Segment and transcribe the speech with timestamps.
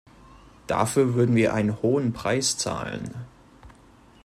[0.65, 3.13] Dafür würden wir einen hohen Preis zahlen.